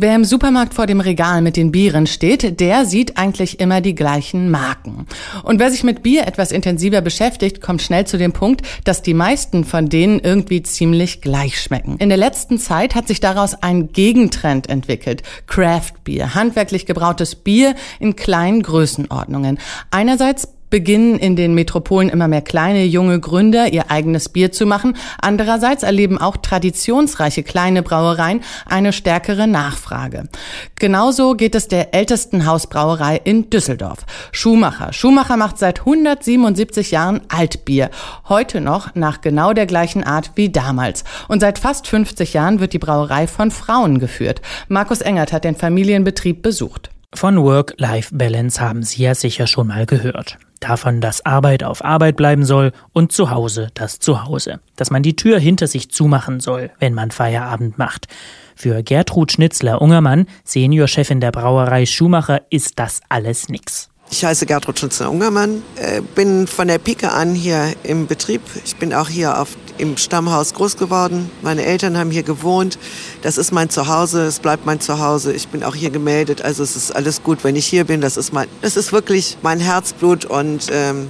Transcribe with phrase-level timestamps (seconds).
[0.00, 3.96] Wer im Supermarkt vor dem Regal mit den Bieren steht, der sieht eigentlich immer die
[3.96, 5.08] gleichen Marken.
[5.42, 9.12] Und wer sich mit Bier etwas intensiver beschäftigt, kommt schnell zu dem Punkt, dass die
[9.12, 11.96] meisten von denen irgendwie ziemlich gleich schmecken.
[11.98, 15.24] In der letzten Zeit hat sich daraus ein Gegentrend entwickelt.
[15.48, 19.58] Craft Beer, handwerklich gebrautes Bier in kleinen Größenordnungen.
[19.90, 24.96] Einerseits beginnen in den Metropolen immer mehr kleine junge Gründer ihr eigenes Bier zu machen.
[25.20, 30.28] Andererseits erleben auch traditionsreiche kleine Brauereien eine stärkere Nachfrage.
[30.76, 34.06] Genauso geht es der ältesten Hausbrauerei in Düsseldorf.
[34.32, 34.92] Schumacher.
[34.92, 37.90] Schumacher macht seit 177 Jahren Altbier.
[38.28, 41.04] Heute noch nach genau der gleichen Art wie damals.
[41.28, 44.42] Und seit fast 50 Jahren wird die Brauerei von Frauen geführt.
[44.68, 46.90] Markus Engert hat den Familienbetrieb besucht.
[47.14, 50.38] Von Work-Life-Balance haben Sie ja sicher schon mal gehört.
[50.60, 54.60] Davon, dass Arbeit auf Arbeit bleiben soll und zu Hause das Zuhause.
[54.76, 58.08] Dass man die Tür hinter sich zumachen soll, wenn man Feierabend macht.
[58.56, 63.88] Für Gertrud Schnitzler-Ungermann, Seniorchefin der Brauerei Schumacher, ist das alles nix.
[64.10, 68.40] Ich heiße Gertrud Schnitzler-Ungermann, äh, bin von der Pike an hier im Betrieb.
[68.64, 71.30] Ich bin auch hier auf, im Stammhaus groß geworden.
[71.42, 72.78] Meine Eltern haben hier gewohnt.
[73.22, 75.32] Das ist mein Zuhause, es bleibt mein Zuhause.
[75.32, 78.00] Ich bin auch hier gemeldet, also es ist alles gut, wenn ich hier bin.
[78.00, 81.08] Das ist, mein, das ist wirklich mein Herzblut und ähm,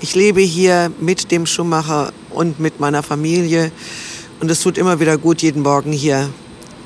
[0.00, 3.72] ich lebe hier mit dem Schuhmacher und mit meiner Familie.
[4.40, 6.28] Und es tut immer wieder gut, jeden Morgen hier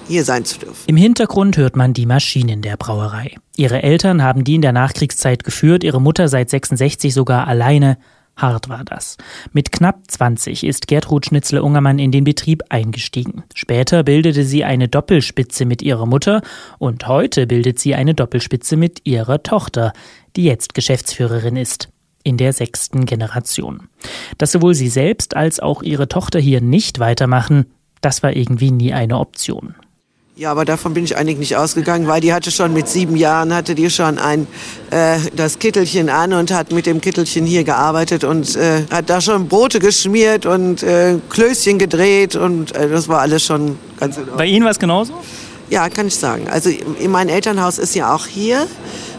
[0.08, 0.84] hier sein zu dürfen.
[0.86, 3.36] Im Hintergrund hört man die Maschinen der Brauerei.
[3.56, 7.98] Ihre Eltern haben die in der Nachkriegszeit geführt, ihre Mutter seit 66 sogar alleine.
[8.36, 9.16] Hart war das.
[9.52, 13.44] Mit knapp 20 ist Gertrud Schnitzle-Ungermann in den Betrieb eingestiegen.
[13.54, 16.42] Später bildete sie eine Doppelspitze mit ihrer Mutter
[16.78, 19.94] und heute bildet sie eine Doppelspitze mit ihrer Tochter,
[20.36, 21.88] die jetzt Geschäftsführerin ist
[22.24, 23.88] in der sechsten Generation.
[24.36, 27.66] Dass sowohl sie selbst als auch ihre Tochter hier nicht weitermachen,
[28.02, 29.74] das war irgendwie nie eine Option.
[30.38, 33.54] Ja, aber davon bin ich eigentlich nicht ausgegangen, weil die hatte schon mit sieben Jahren,
[33.54, 34.46] hatte die schon ein,
[34.90, 39.22] äh, das Kittelchen an und hat mit dem Kittelchen hier gearbeitet und äh, hat da
[39.22, 44.24] schon Brote geschmiert und äh, Klößchen gedreht und äh, das war alles schon ganz in
[44.24, 44.36] Ordnung.
[44.36, 45.14] Bei Ihnen war es genauso?
[45.70, 46.48] Ja, kann ich sagen.
[46.50, 48.66] Also in mein Elternhaus ist ja auch hier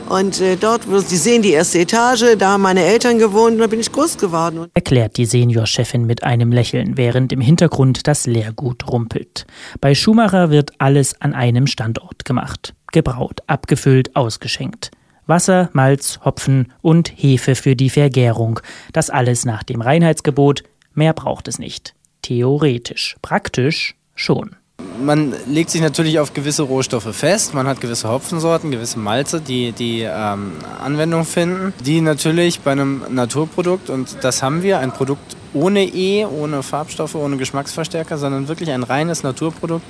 [0.09, 3.67] und äh, dort, Sie sehen die erste Etage, da haben meine Eltern gewohnt und da
[3.67, 4.67] bin ich groß geworden.
[4.73, 9.45] Erklärt die Seniorchefin mit einem Lächeln, während im Hintergrund das Leergut rumpelt.
[9.81, 12.73] Bei Schumacher wird alles an einem Standort gemacht.
[12.91, 14.91] Gebraut, abgefüllt, ausgeschenkt.
[15.25, 18.59] Wasser, Malz, Hopfen und Hefe für die Vergärung.
[18.93, 20.63] Das alles nach dem Reinheitsgebot.
[20.93, 21.93] Mehr braucht es nicht.
[22.21, 23.17] Theoretisch.
[23.21, 24.55] Praktisch schon
[25.01, 27.53] man legt sich natürlich auf gewisse Rohstoffe fest.
[27.53, 30.53] Man hat gewisse Hopfensorten, gewisse Malze, die, die ähm,
[30.83, 36.25] Anwendung finden, die natürlich bei einem Naturprodukt, und das haben wir, ein Produkt ohne E,
[36.25, 39.85] ohne Farbstoffe, ohne Geschmacksverstärker, sondern wirklich ein reines Naturprodukt,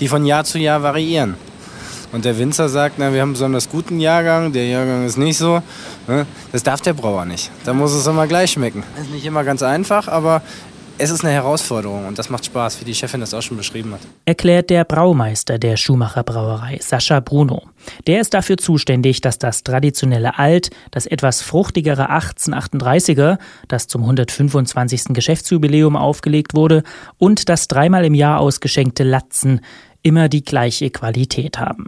[0.00, 1.34] die von Jahr zu Jahr variieren.
[2.10, 5.36] Und der Winzer sagt, na, wir haben einen besonders guten Jahrgang, der Jahrgang ist nicht
[5.36, 5.62] so.
[6.06, 6.26] Ne?
[6.52, 7.50] Das darf der Brauer nicht.
[7.64, 8.82] Da muss es immer gleich schmecken.
[8.98, 10.40] Ist nicht immer ganz einfach, aber
[10.98, 13.92] es ist eine Herausforderung und das macht Spaß, wie die Chefin das auch schon beschrieben
[13.92, 14.00] hat.
[14.24, 17.62] Erklärt der Braumeister der Schumacher Brauerei, Sascha Bruno.
[18.06, 23.38] Der ist dafür zuständig, dass das traditionelle Alt, das etwas fruchtigere 1838er,
[23.68, 25.14] das zum 125.
[25.14, 26.82] Geschäftsjubiläum aufgelegt wurde,
[27.16, 29.60] und das dreimal im Jahr ausgeschenkte Latzen
[30.02, 31.86] immer die gleiche Qualität haben.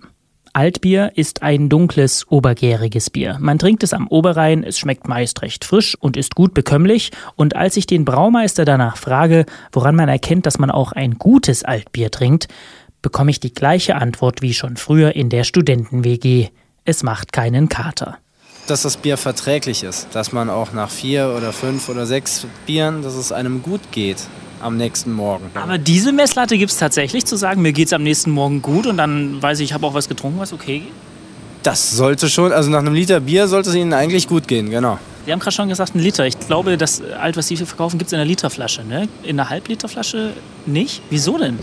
[0.53, 3.37] Altbier ist ein dunkles, obergäriges Bier.
[3.41, 7.13] Man trinkt es am Oberrhein, es schmeckt meist recht frisch und ist gut bekömmlich.
[7.37, 11.63] Und als ich den Braumeister danach frage, woran man erkennt, dass man auch ein gutes
[11.65, 12.49] Altbier trinkt,
[13.03, 16.49] bekomme ich die gleiche Antwort wie schon früher in der Studenten-WG.
[16.85, 18.19] Es macht keinen Kater.
[18.67, 23.03] Dass das Bier verträglich ist, dass man auch nach vier oder fünf oder sechs Bieren,
[23.03, 24.19] dass es einem gut geht
[24.61, 25.51] am nächsten Morgen.
[25.55, 28.87] Aber diese Messlatte gibt es tatsächlich, zu sagen, mir geht es am nächsten Morgen gut
[28.87, 30.93] und dann weiß ich, ich habe auch was getrunken, was okay geht?
[31.63, 34.99] Das sollte schon, also nach einem Liter Bier sollte es Ihnen eigentlich gut gehen, genau.
[35.27, 36.27] Sie haben gerade schon gesagt, ein Liter.
[36.27, 38.85] Ich glaube, das Alt, was Sie verkaufen, gibt es in einer Literflasche.
[38.85, 39.09] Ne?
[39.23, 40.33] In einer Halbliterflasche
[40.65, 41.03] nicht?
[41.11, 41.59] Wieso denn?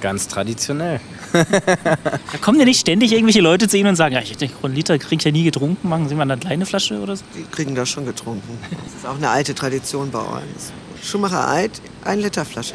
[0.00, 1.00] Ganz traditionell.
[1.32, 4.74] da kommen ja nicht ständig irgendwelche Leute zu Ihnen und sagen, ja, ich denke, einen
[4.74, 5.88] Liter kriege ich ja nie getrunken.
[5.88, 7.24] Machen Sie mal eine kleine Flasche oder so?
[7.36, 8.58] Die kriegen das schon getrunken.
[8.70, 10.72] Das ist auch eine alte Tradition bei uns.
[11.02, 12.74] Schumacher Alt, ein Liter Flasche.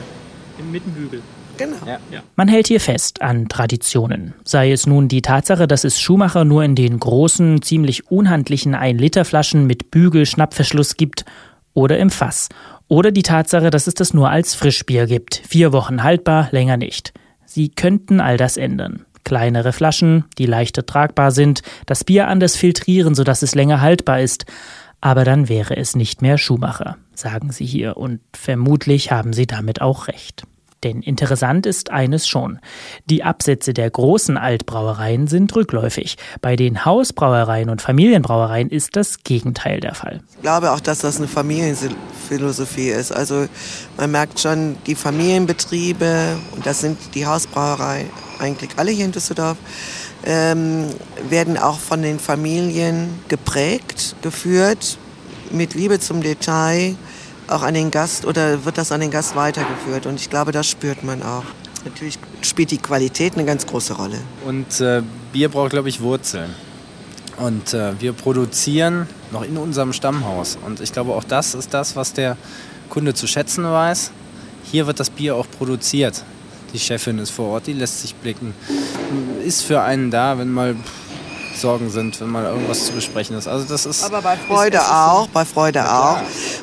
[0.71, 1.21] Mit dem Bügel.
[1.57, 1.77] Genau.
[1.85, 2.21] Ja.
[2.35, 4.33] Man hält hier fest an Traditionen.
[4.43, 9.67] Sei es nun die Tatsache, dass es Schumacher nur in den großen, ziemlich unhandlichen 1-Liter-Flaschen
[9.67, 11.25] mit Bügel-Schnappverschluss gibt
[11.73, 12.49] oder im Fass.
[12.87, 15.41] Oder die Tatsache, dass es das nur als Frischbier gibt.
[15.47, 17.13] Vier Wochen haltbar, länger nicht.
[17.45, 19.05] Sie könnten all das ändern.
[19.23, 24.45] Kleinere Flaschen, die leichter tragbar sind, das Bier anders filtrieren, sodass es länger haltbar ist.
[25.05, 29.81] Aber dann wäre es nicht mehr Schumacher, sagen sie hier, und vermutlich haben sie damit
[29.81, 30.43] auch recht.
[30.81, 32.59] Denn interessant ist eines schon.
[33.09, 36.15] Die Absätze der großen Altbrauereien sind rückläufig.
[36.39, 40.21] Bei den Hausbrauereien und Familienbrauereien ist das Gegenteil der Fall.
[40.35, 43.11] Ich glaube auch, dass das eine Familienphilosophie ist.
[43.11, 43.47] Also
[43.97, 48.09] man merkt schon, die Familienbetriebe, und das sind die Hausbrauereien
[48.39, 49.57] eigentlich alle hier in Düsseldorf,
[50.25, 50.87] ähm,
[51.29, 54.97] werden auch von den Familien geprägt, geführt,
[55.51, 56.95] mit Liebe zum Detail
[57.47, 60.05] auch an den Gast oder wird das an den Gast weitergeführt.
[60.05, 61.43] Und ich glaube, das spürt man auch.
[61.85, 64.17] Natürlich spielt die Qualität eine ganz große Rolle.
[64.45, 65.03] Und äh,
[65.33, 66.51] Bier braucht, glaube ich, Wurzeln.
[67.37, 70.57] Und äh, wir produzieren noch in unserem Stammhaus.
[70.65, 72.37] Und ich glaube, auch das ist das, was der
[72.89, 74.11] Kunde zu schätzen weiß.
[74.71, 76.23] Hier wird das Bier auch produziert.
[76.73, 78.53] Die Chefin ist vor Ort, die lässt sich blicken.
[79.45, 80.75] Ist für einen da, wenn mal
[81.55, 83.47] Sorgen sind, wenn mal irgendwas zu besprechen ist.
[83.47, 84.03] Also das ist.
[84.03, 86.17] Aber bei Freude ist, ist auch, bei Freude auch.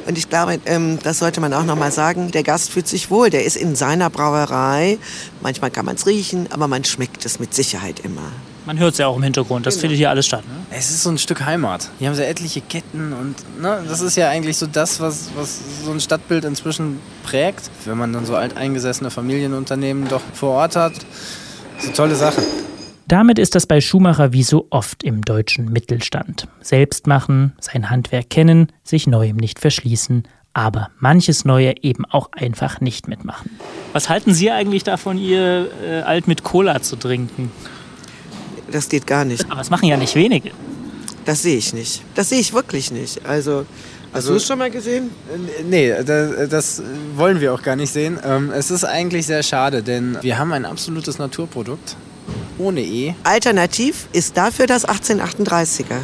[0.06, 2.32] Und ich glaube, ähm, das sollte man auch noch mal sagen.
[2.32, 3.30] Der Gast fühlt sich wohl.
[3.30, 4.98] Der ist in seiner Brauerei.
[5.42, 8.32] Manchmal kann man es riechen, aber man schmeckt es mit Sicherheit immer.
[8.66, 9.66] Man hört es ja auch im Hintergrund.
[9.66, 9.82] Das genau.
[9.82, 10.42] findet hier alles statt.
[10.46, 10.54] Ne?
[10.70, 11.88] Es ist so ein Stück Heimat.
[11.98, 15.60] Hier haben sie etliche Ketten und ne, das ist ja eigentlich so das, was, was
[15.84, 17.70] so ein Stadtbild inzwischen prägt.
[17.84, 20.92] Wenn man dann so alteingesessene Familienunternehmen doch vor Ort hat,
[21.78, 22.42] ist eine tolle Sache.
[23.08, 26.46] Damit ist das bei Schumacher wie so oft im deutschen Mittelstand.
[26.60, 32.80] Selbst machen, sein Handwerk kennen, sich Neuem nicht verschließen, aber manches Neue eben auch einfach
[32.80, 33.58] nicht mitmachen.
[33.92, 37.50] Was halten Sie eigentlich davon, ihr äh, alt mit Cola zu trinken?
[38.70, 39.50] Das geht gar nicht.
[39.50, 40.50] Aber es machen ja nicht wenige.
[41.24, 42.02] Das sehe ich nicht.
[42.14, 43.24] Das sehe ich wirklich nicht.
[43.26, 43.66] Also
[44.12, 45.10] Hast also, du es schon mal gesehen?
[45.68, 46.82] Nee, das,
[47.14, 48.18] wollen wir auch gar nicht sehen.
[48.24, 51.96] Ähm, es ist eigentlich sehr schade, denn wir haben ein absolutes Naturprodukt
[52.58, 53.14] ohne E.
[53.22, 56.00] Alternativ ist dafür das 1838er.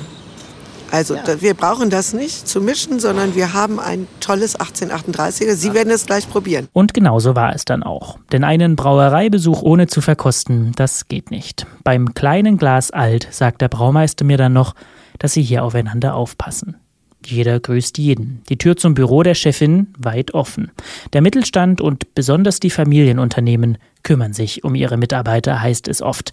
[0.90, 1.40] Also ja.
[1.40, 5.54] wir brauchen das nicht zu mischen, sondern wir haben ein tolles 1838er.
[5.54, 6.68] Sie werden es gleich probieren.
[6.72, 8.18] Und genauso war es dann auch.
[8.32, 11.66] Denn einen Brauereibesuch ohne zu verkosten, das geht nicht.
[11.84, 14.74] Beim kleinen Glas alt sagt der Braumeister mir dann noch,
[15.18, 16.76] dass sie hier aufeinander aufpassen.
[17.24, 18.42] Jeder grüßt jeden.
[18.48, 20.70] Die Tür zum Büro der Chefin weit offen.
[21.12, 26.32] Der Mittelstand und besonders die Familienunternehmen kümmern sich um ihre Mitarbeiter, heißt es oft.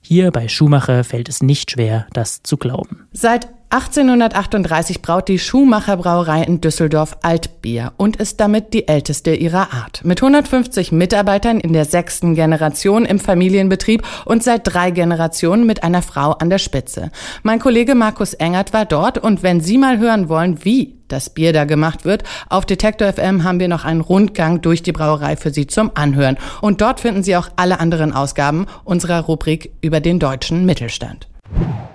[0.00, 3.06] Hier bei Schumacher fällt es nicht schwer, das zu glauben.
[3.12, 9.72] Seit 1838 braut die Schumacher Brauerei in Düsseldorf Altbier und ist damit die älteste ihrer
[9.72, 10.04] Art.
[10.04, 16.02] Mit 150 Mitarbeitern in der sechsten Generation im Familienbetrieb und seit drei Generationen mit einer
[16.02, 17.12] Frau an der Spitze.
[17.44, 21.52] Mein Kollege Markus Engert war dort und wenn Sie mal hören wollen, wie das Bier
[21.52, 25.52] da gemacht wird, auf Detektor FM haben wir noch einen Rundgang durch die Brauerei für
[25.52, 26.38] Sie zum Anhören.
[26.60, 31.28] Und dort finden Sie auch alle anderen Ausgaben unserer Rubrik über den deutschen Mittelstand.